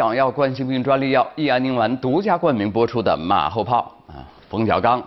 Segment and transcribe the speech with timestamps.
[0.00, 4.98] 港药冠心病专利药益安宁丸独家冠名播出的《马后炮》啊，冯小刚、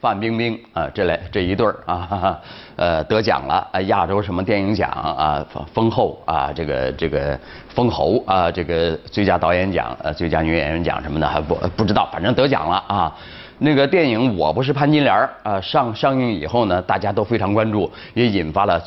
[0.00, 2.40] 范冰冰啊，这类这一对儿啊，
[2.76, 13.14] 呃，得奖了啊，亚洲什么电影奖啊，封后啊，这个这个封侯啊，这个最佳导演奖、呃，最佳女演员奖什么的还不不知道，反正得奖了啊。
[13.58, 18.82] 那个电影《我不是潘金莲》啊，上上映以后呢，大家都非常关注，也引发了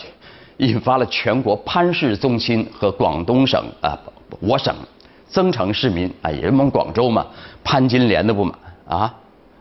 [0.57, 3.95] 引发了全国潘氏宗亲和广东省啊，
[4.39, 4.75] 我省。
[5.27, 7.25] 增城市民啊，也是我们广州嘛，
[7.63, 8.53] 潘金莲的不满
[8.87, 9.13] 啊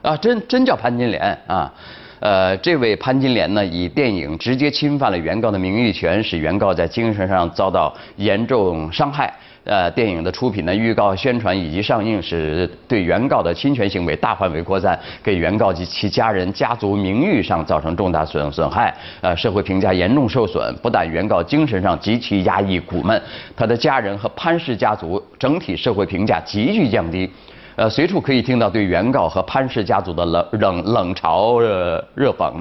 [0.02, 1.72] 啊，真真叫潘金莲啊，
[2.20, 9.32] 呃，这位潘金莲呢，以电影直接侵犯了原告的名誉权，使原告在精神上遭到严重伤害。
[9.64, 20.74] 呃，电影的出品呢、预告、宣传以及上映，使对原告的侵权行为大范围扩散，给原告及其家人、家族名誉上造成重大损损害，呃，社会评价严重受损。
[20.82, 23.18] 不但原告精神上极其压抑苦闷，
[23.56, 27.30] 他的家人和潘氏家族整体社会评价急剧降低。
[27.76, 32.52] 呃，随处可以听到对原告和潘氏家族的冷冷冷嘲热热讽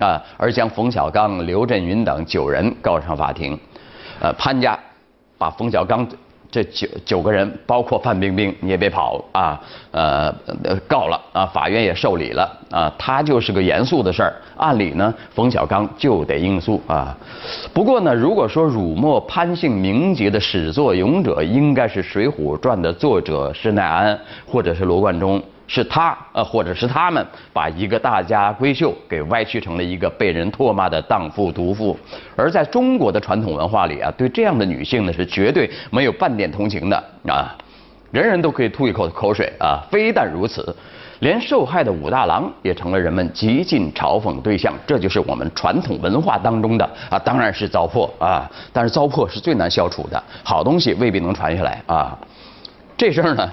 [0.00, 3.56] 啊，而将冯小刚、刘震云等九人告上法庭。
[4.18, 4.76] 呃，潘家
[5.38, 6.04] 把冯小刚。
[6.50, 9.60] 这九九个人，包括范冰冰，你也别跑啊！
[9.90, 10.34] 呃，
[10.86, 14.34] 告了啊，法院也受理了啊，他就是个严肃的事儿。
[14.56, 17.14] 按理呢，冯小刚就得应诉啊。
[17.74, 25.42] 不过呢，如果说辱没潘姓名节的始作俑者，应该是《水浒传》的作者施耐庵，或者是罗贯中。
[25.70, 31.96] 是他，呃，或者是他们，把一个大家闺秀给歪曲成了一个被人唾骂的荡妇毒妇。
[32.34, 36.96] 而在中国的传统文化里啊，对这样的女性呢，是绝对没有半点同情的
[37.28, 37.54] 啊，
[38.10, 39.84] 人人都可以吐一口口水啊。
[39.90, 40.74] 非但如此，
[41.18, 44.72] 连受害的武大郎也成了人们极尽嘲讽对象。
[44.86, 52.18] 这就是我们传统文化当中的啊，当然是糟粕啊，但是糟粕是最难消除的，好东西未必能传下来啊。
[52.96, 53.46] 这事儿呢。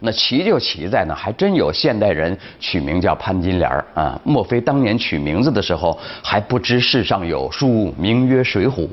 [0.00, 4.18] 那奇就奇在呢，还真有现代人取名叫潘金莲啊！
[4.24, 8.88] 莫非当年取名字的时候还不知世上有书名曰《水浒》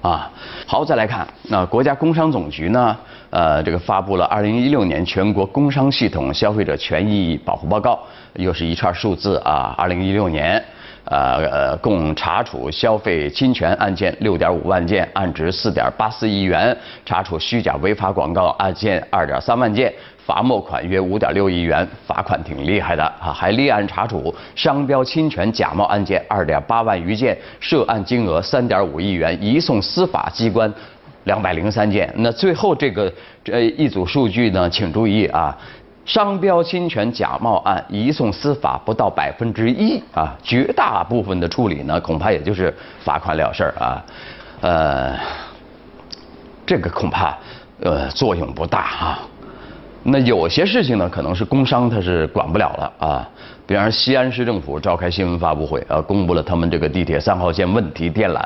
[0.00, 0.30] 啊？
[0.66, 2.96] 好，再来看那国家工商总局呢，
[3.30, 7.98] 呃，这个发布了二零一六年全国工商系统消费者权益保护报告，
[8.34, 9.74] 又是一串数字啊！
[9.76, 10.62] 二零一六年。
[11.06, 16.74] 呃呃，共查处消费侵权案件六点五万件，案值四点八四亿元；
[17.04, 19.92] 查处虚假违法广告案件二点三万件，
[20.26, 23.32] 罚没款约五点六亿元，罚款挺厉害的啊！
[23.32, 30.72] 还立案查处商标侵权假冒案件二点八万余件，涉案金额三点五亿元，移送司法机关
[31.24, 32.10] 两百零三件。
[32.16, 33.12] 那最后这个
[33.42, 35.56] 这一组数据呢，请注意啊。
[36.06, 44.04] 商标侵权假冒案移送司法不到百分之一啊，绝大部分的处理呢，恐怕也就是罚款了事儿啊，
[44.60, 45.16] 呃，
[46.66, 47.34] 这个恐怕
[47.80, 49.18] 呃作用不大啊。
[50.06, 53.28] 那有些事情呢，可能是工商他是管不了了啊。
[53.66, 58.38] 比方说，西安市政府召开新闻发布会啊，公布了他们这个地铁三号线问题电缆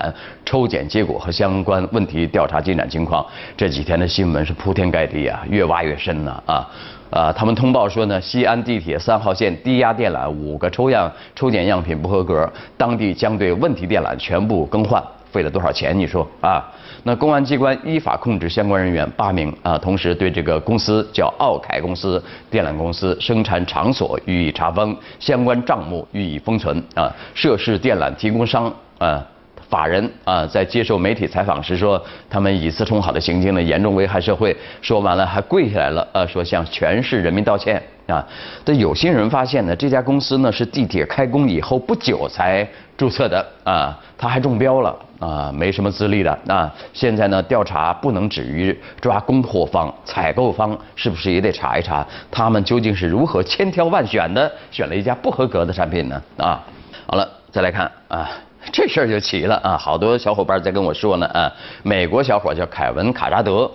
[0.45, 3.27] 抽检结果和相关问题调查进展情况。
[3.57, 6.71] 这几天的新闻是铺天盖地啊，越挖越深呢啊。
[7.11, 15.99] 啊，他们通报说呢，西安地铁三号线低压电缆五个抽样抽检样品不合格，当地将对问题电缆全部更换，费了多少钱？
[15.99, 16.65] 你说啊？
[17.05, 27.11] 那公安机关依法控制相关人员八名啊，同时对这个公司叫奥凯公司电缆公司生产场所予以查封，相关账目予以封存啊。
[27.35, 29.25] 涉事电缆提供商啊。
[29.69, 34.57] 法人啊，在接受媒体采访时说，他们以次充好的行径呢，严重危害社会。
[34.81, 38.27] 说完了还跪下来了，呃，说向全市人民道歉啊。
[38.65, 46.73] 但有心人发现呢，这家公司呢是地铁开工以后不久才注册的啊，他还中标了啊，没什么资历的啊。
[46.93, 56.23] 现在呢，调查不能止于抓供货方、采购方，是不是也得查一查，他们究竟是如何千挑万选的选了一家不合格的产品呢？
[56.39, 56.65] 啊，
[57.07, 58.29] 好了，再来看啊。
[58.73, 59.77] 这事儿就奇了啊！
[59.77, 61.51] 好多小伙伴在跟我说呢啊，
[61.83, 63.71] 美国小伙叫凯文·卡扎德，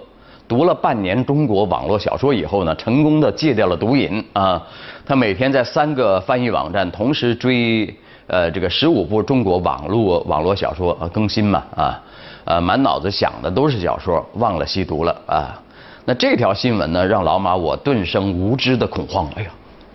[0.47, 4.61] 读了半年中国网络小说以后呢，成功的戒掉了毒瘾啊。
[5.05, 7.93] 他每天在三个翻译网站同时追
[8.27, 12.01] 呃这个十五部中国网络网络小说更新嘛啊，
[12.45, 15.59] 呃满脑子想的都是小说，忘了吸毒了啊。
[16.05, 19.27] 那这条新闻呢，让老马我顿生无知的恐慌。
[19.35, 19.49] 哎呀！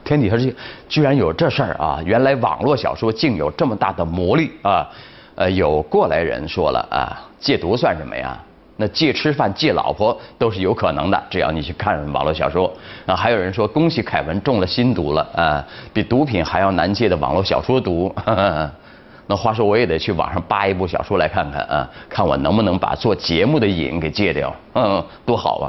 [0.09, 0.51] 天底下这
[0.89, 2.01] 居然有这事儿啊！
[2.03, 4.89] 原来网络小说竟有这么大的魔力啊！
[5.35, 8.35] 呃，有过来人说了啊，戒毒算什么呀？
[8.79, 12.73] 那戒吃饭、戒老婆都是有可能的，只要你去看网络小说。
[13.05, 15.63] 啊，还有人说恭喜凯文中了新毒了啊，
[15.93, 18.11] 比毒品还要难戒的网络小说毒。
[19.31, 24.51] 那话说我也得去网上扒一部小说来看看啊，看我能不能把做节目的瘾给戒掉。
[24.73, 25.69] 嗯，多好啊！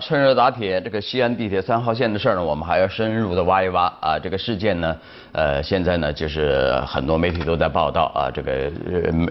[0.00, 4.18] 趁热打铁，这个西安地铁三号线的事儿呢，我们还要深入的挖一挖啊。
[4.18, 4.96] 这个事件呢，
[5.32, 8.52] 呃，现在呢，就是很多媒体都在报道啊，这个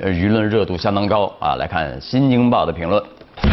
[0.02, 1.56] 呃舆论热度相当高啊。
[1.56, 3.02] 来看《新京报》的评论：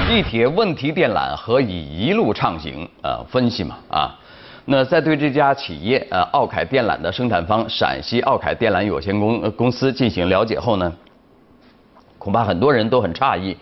[0.08, 2.88] 地铁问题电缆何以一路畅行？
[3.02, 4.19] 啊，分析嘛啊。
[4.64, 10.93] 那在对这家企业呃奥凯电缆的生产方陕西奥凯电缆有限公公司进行了解后呢，
[12.19, 13.56] 恐怕很多人都很诧异。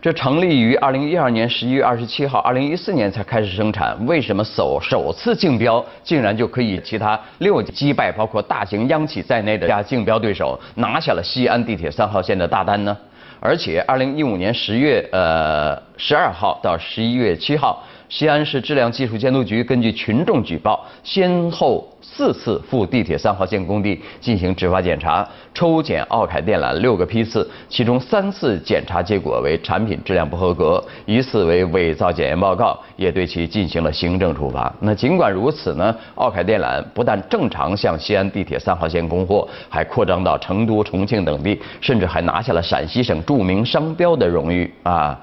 [0.00, 12.96] 这成立于二零一二年十一月二十七号，二零一四年才开始生产，为什么首首次竞标竟然就可以其他六击败包括大型央企在内的家竞标对手，拿下了西安地铁三号线的大单呢？
[13.40, 17.82] 而且二零一五年十月呃十二号到十一月七号。
[18.08, 34.74] 西安市质量技术监督局根据群众举报，先后四次赴地铁三号线工地进行执法检查，抽检奥凯电缆六个批次，其中三次检查结果为产品质量不合格，一次为伪造检验报告，也对其进行了行政处罚。
[34.80, 45.20] 那尽管如此呢，奥凯电缆不但正常向西安地铁三号线供货，还扩张到成都、重庆等地，甚至还拿下了陕西省著名商标的荣誉啊。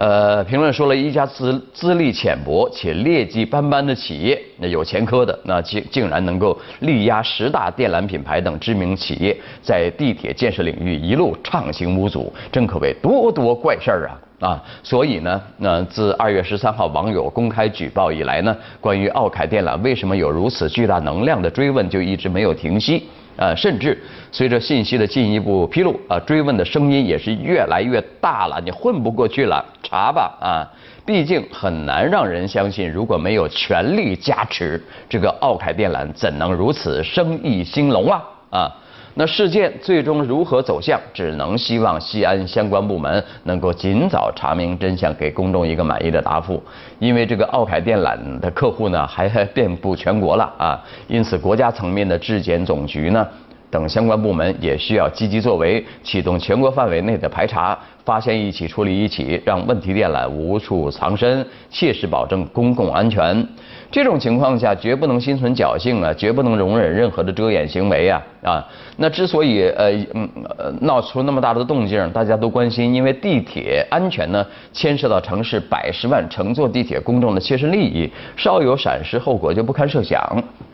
[0.00, 14.64] 呃，评论说了一家资资历浅薄且劣迹斑斑的企业，那有前科的，那竟竟然能够力压十大电缆品牌等知名企业，在地铁建设领域一路畅行无阻，真可谓多多怪事儿啊啊！
[14.82, 23.06] 所以呢，那自二月十三号网友公开举报以来呢，关于奥凯电缆为什么有如此巨大能量的追问就一直没有停息。
[23.40, 23.98] 呃，甚至
[24.30, 28.60] 随着信息的进一步披露，啊，追问的声音也是越来越大了。
[28.62, 30.68] 你混不过去了，查吧，啊，
[31.06, 34.78] 毕竟很难让人相信，如果没有权力加持，
[35.08, 38.22] 这个奥凯电缆怎能如此生意兴隆啊？
[38.50, 38.76] 啊，
[39.14, 46.62] 那事件最终如何走向，只能希望西安相关部门能够尽早查明真相，给公众一个满意的答复。
[46.98, 53.26] 因为这个奥凯电缆的客户呢，还 遍布全国了啊，因此国家层面的质检总局呢。
[53.70, 63.46] 等相关部门也需要积极作为，启动全国范围内的排查，发现一起处理一起，让问题电缆无处藏身，切实保证公共安全。
[63.92, 68.68] 这种情况下，绝不能心存侥幸啊，绝不能容忍任何的遮掩行为啊啊！
[68.96, 70.28] 那之所以呃嗯
[70.58, 80.20] 呃闹出那么大的动静，大家都关心，因为地铁安全呢，牵涉到城市百十万乘坐地铁公众的切身利益，稍有闪失，后果就不堪设想。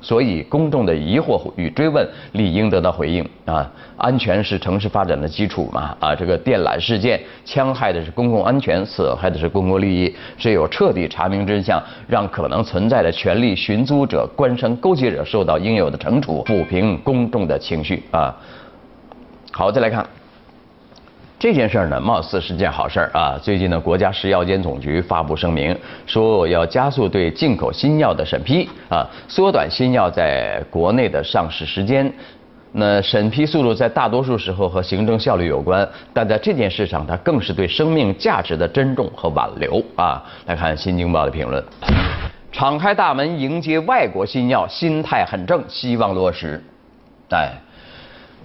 [0.00, 3.70] 所以公众的疑惑与追问理应得到回应啊！
[3.96, 6.14] 安全是城市发展的基础嘛啊！
[6.14, 18.36] 这个电缆事件戕害的是公共安全，损害的是公共利益，只有彻底查明真相，让可能存在的权力寻租者、官商勾结者受到应有的惩处，抚平公众的情绪啊！
[19.50, 20.06] 好，再来看。
[21.38, 23.38] 这件事儿呢，貌似是件好事儿啊。
[23.42, 32.10] 最近呢，国家食药监总局发布声明，说要加速对进口新药的审批啊，缩短新药在国内的上市时间。
[32.72, 40.24] 那审批速度在大多数时候和行政效率有关，但在这件事上，它更是对生命价值的珍重和挽留啊。
[40.46, 41.62] 来看《新京报》的评论：
[42.50, 46.64] 敞开大门迎接外国新药，心态很正，希望落实。
[47.28, 47.52] 哎。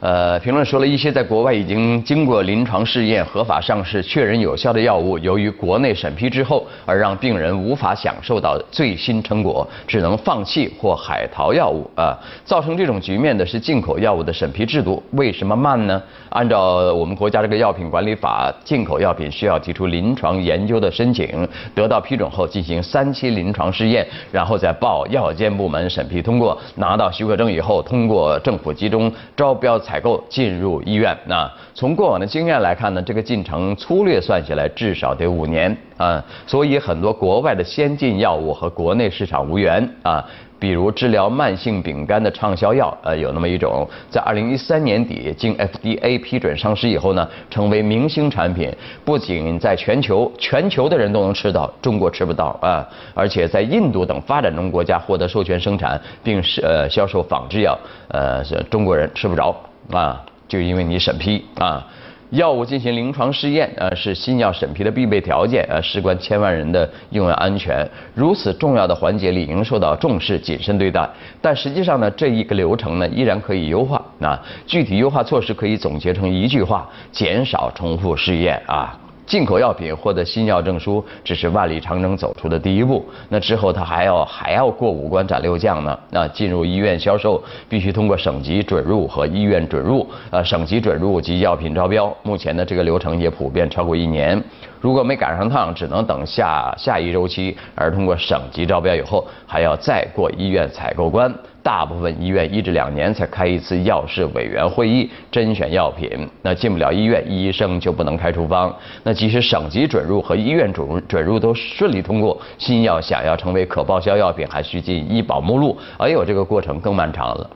[0.02, 12.18] 呃，评论说了一些在国外已经经过临床试验、合法上市、确认有效的药物，由于国内审批之后而让病人无法享受到最新成果，只能放弃或海淘药物啊。
[12.44, 16.02] 造成这种局面的是进口药物的审批制度，为什么慢呢？
[16.30, 29.80] 按照我们国家这个药品管理法，进口药品需要提出临床研究的申请，得到批准后进行三期临床试验，然后再报药监部门审批通过，拿到许可证以后，通过政府集中招标。
[29.92, 40.26] 采购进入医院，那从过往的经验来看呢，这个进程粗略算下来至少得五年啊，所以很多国外的先进药物和国内市场无缘啊。
[40.58, 48.72] 比如治疗慢性丙肝的畅销药，呃，有那么一种，在二零一三年底经 FDA 批准上市以后呢，成为明星产品，
[49.04, 57.76] 不仅在全球全球的人都能吃到，中国吃不到啊，而且在印度等发展中国家获得授权生产，并是呃销售仿制药，
[58.10, 59.56] 呃，中国人吃不着
[59.98, 61.86] 啊，就因为你审批啊。
[62.32, 71.10] 药物进行临床试验，啊，是新药审批的必备条件，啊，事关千万人的用药安全，如此重要的环节理应受到重视，谨慎对待。
[71.42, 74.02] 但实际上呢，这一个流程呢，依然可以优化。
[74.20, 78.98] 那，具体优化措施可以总结成一句话：减少重复试验啊。
[79.32, 85.98] 进口药品获得新药证书只是万里长征走出的第一步，那之后他还要还要过五关斩六将呢。
[86.10, 92.14] 那进入医院销售必须通过省级准入和医院准入，呃，省级准入及药品招标。
[92.24, 94.44] 目前呢，这个流程也普遍超过一年。
[94.82, 101.34] 如果没赶上趟，只能等下下一周期；而通过省级招标以后，还要再过医院采购关。
[101.64, 106.10] 大部分医院一至两年才开一次药事委员会议，甄选药品。
[106.42, 108.76] 那进不了医院，医生就不能开处方。
[109.04, 115.78] 那即使省级准入和医院准准入都顺利通过，新药想要成为可报销药品，还需进医保目录。
[115.98, 117.50] 哎呦，这个过程更漫长了。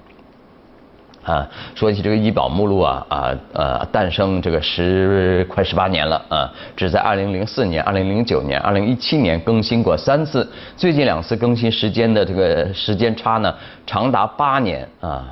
[1.26, 13.54] 啊，说起这个医保目录啊啊呃，诞生这个十快十八年了啊，只在二零零四年、二零零九年、二零一七年更新过三次，最近两次更新时间的这个时间差呢，
[13.88, 15.26] 长达八年啊。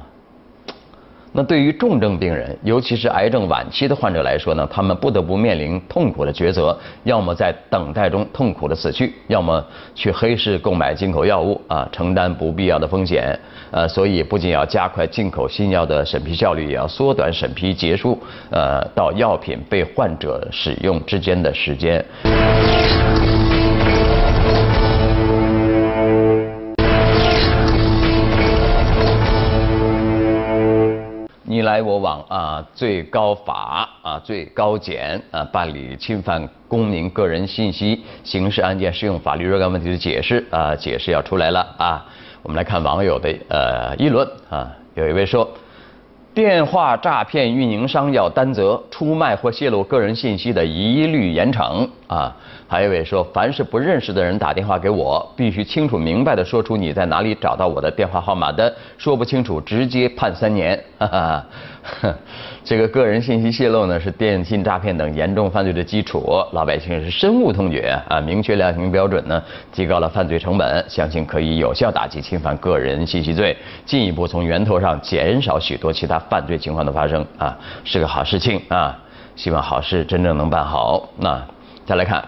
[1.36, 13.38] 那对于重症病人，尤其是癌症晚期的患者来说呢，他们不得不面临痛苦的抉择：要么在等待中痛苦的死去，要么去黑市购买进口药物啊，承担不必要的风险。
[13.72, 18.16] 呃，所以不仅要加快进口新药的审批效率，也要缩短审批结束
[18.52, 22.06] 呃到药品被患者使用之间的时间。
[31.54, 42.04] 你来我往啊，最高法啊，最高检啊，办理侵犯公民个人信息刑事案件适用法律若干问题的解释啊，解释要出来了啊。
[42.42, 45.48] 我们来看网友的呃议论啊，有一位说。
[46.34, 52.36] 电话诈骗运营商要担责，出卖或泄露个人信息的一律严惩啊！
[52.74, 60.84] 还有一位说，凡是不认识的人打电话给我，必须清楚明白的说出你在哪里找到我的电话号码的，说不清楚直接判三年。
[60.98, 61.46] 哈哈。
[62.64, 68.20] 这个个人信息泄露呢，是电信诈骗等严重犯罪的基础，老百姓是深恶痛绝啊！
[68.20, 69.40] 明确量刑标准呢，
[69.72, 78.98] 提高了犯罪成本，相信可以有效打击侵犯个人信息罪，进一步从源头上减少许多其他犯罪情况的发生啊，是个好事情啊！
[79.36, 81.08] 希望好事真正能办好。
[81.20, 81.40] 那
[81.86, 82.24] 再来看，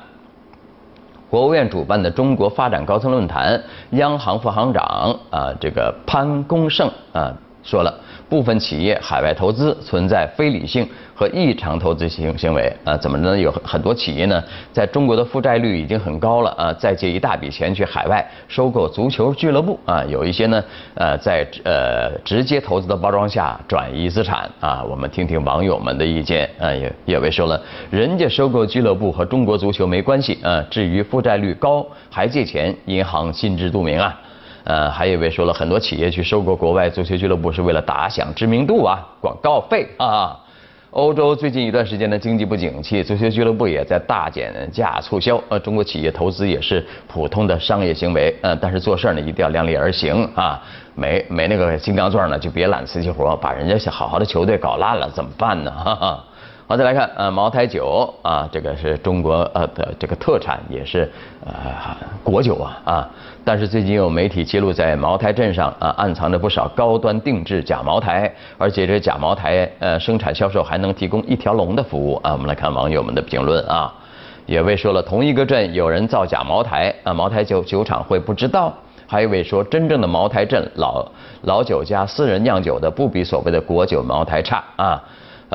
[1.35, 7.33] 国务院主办的中国发展高层论坛，央行副行长啊，这个潘功胜啊
[7.65, 7.93] 说了。
[8.27, 12.97] 部分企业海外投资存在非理性和异常投资行行为啊？
[12.97, 13.37] 怎么呢？
[13.37, 14.43] 有很多企业呢，
[14.73, 20.03] 在中国的负债率已经很高了啊，再借一大笔钱去海外收购足球俱乐部啊？
[20.05, 20.63] 有一些呢，
[20.95, 24.83] 呃，在呃直接投资的包装下转移资产啊？
[24.83, 34.19] 我们听听网友们的意见啊，也也位说了，人家收购俱乐部和中国足球没关系啊，至于负债率高还借钱，银行心知肚明啊。
[34.65, 40.37] 呃，还有一位说了很多企业去收购国外足球俱乐部是为了打响知名度啊，广告费啊。
[40.89, 45.39] 欧洲最近一段时间的经济不景气，足球俱乐部也在大减价促销。
[45.49, 50.61] 呃，中国企业投资也是普通的商业行为，呃，但是做事呢一定要量力而行啊。
[50.95, 55.69] 没没那个金刚钻呢，就别揽瓷器活，把人家好好的球队搞烂了怎么办呢？
[55.69, 56.23] 哈哈。
[56.67, 61.07] 好，再来看，呃，茅台酒啊，这个是中国呃的这个特产，也是
[61.45, 61.53] 呃
[62.23, 63.09] 国酒啊啊。
[63.43, 72.31] 但是最近有媒体揭露，在茅台镇上啊，暗藏着不少高端定制假茅台，而且这假茅台呃生产销售还能提供一条龙的服务啊。
[72.31, 73.93] 我们来看网友们的评论啊，
[74.47, 78.73] 有位说了，同一个镇有人造假茅台啊，茅台酒酒厂会不知道？
[79.05, 81.07] 还有一位说，真正的茅台镇老
[81.43, 84.99] 老酒家私人酿酒的，不比所谓的国酒茅台差啊。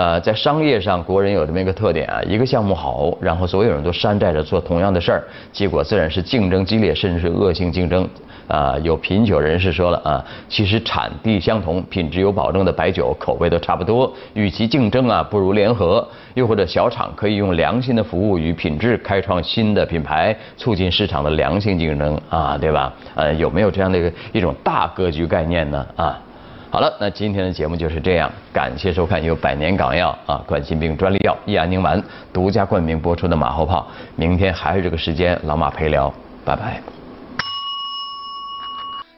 [0.00, 8.08] 呃，在商业上，国人有这么一个特点啊，一个项目好，然后所有人都山寨着做同样的事儿，结果自然是竞争激烈，甚至是恶性竞争。
[8.48, 16.08] 啊，有品酒人士说了啊，其实产地相同、品质有保证的白酒，口味都差不多，与其竞争啊，不如联合。
[16.32, 22.90] 又或者小厂可以用良心的服务与品质，开创新的品牌，促进市场的良性竞争啊，对吧？
[23.14, 25.86] 呃，有没有这样的一个一种大格局概念呢？
[25.94, 26.18] 啊？
[26.72, 32.00] 好了，那今天的节目就是这样，感谢收看由百年港药啊冠心病专利药益安宁丸
[32.32, 36.80] 独家冠名播出的马后炮，明天还是这个时间，老马陪聊，拜拜。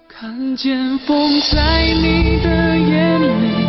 [0.08, 3.66] 看见风在你的眼里，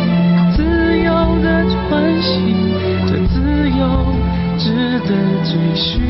[0.56, 1.12] 自由
[1.42, 2.56] 的喘息，
[3.06, 4.06] 这自由
[4.56, 5.08] 值得
[5.44, 6.00] 追寻。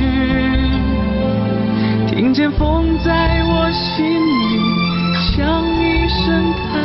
[2.07, 4.62] 听见风在我心里，
[5.35, 6.85] 像一声叹。